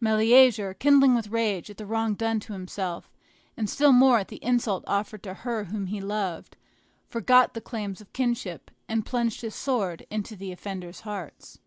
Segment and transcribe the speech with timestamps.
[0.00, 3.08] Meleager, kindling with rage at the wrong done to himself,
[3.56, 6.56] and still more at the insult offered to her whom he loved,
[7.08, 11.60] forgot the claims of kindred, and plunged his sword into the offenders' hearts.